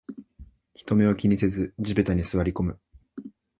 [0.73, 2.79] 人目を気にせず地べたに座りこむ